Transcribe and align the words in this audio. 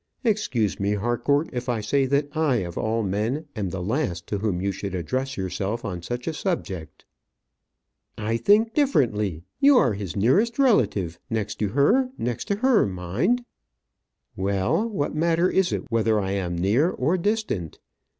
Excuse 0.23 0.79
me, 0.79 0.93
Harcourt, 0.95 1.47
if 1.53 1.69
I 1.69 1.79
say 1.79 2.07
that 2.07 2.35
I, 2.35 2.55
of 2.65 2.75
all 2.75 3.03
men, 3.03 3.45
am 3.55 3.69
the 3.69 3.83
last 3.83 4.25
to 4.29 4.39
whom 4.39 4.59
you 4.59 4.71
should 4.71 4.95
address 4.95 5.37
yourself 5.37 5.85
on 5.85 6.01
such 6.01 6.25
a 6.27 6.33
subject." 6.33 7.05
"I 8.17 8.37
think 8.37 8.73
differently. 8.73 9.43
You 9.59 9.77
are 9.77 9.93
his 9.93 10.15
nearest 10.15 10.57
relative 10.57 11.19
next 11.29 11.59
to 11.59 11.67
her; 11.77 12.09
next 12.17 12.45
to 12.45 12.55
her, 12.55 12.87
mind" 12.87 13.45
"Well! 14.35 14.89
What 14.89 15.13
matter 15.13 15.47
is 15.47 15.71
it 15.71 15.83
whether 15.91 16.19
I 16.19 16.31
am 16.31 16.57
near 16.57 16.89
or 16.89 17.15
distant? 17.15 17.77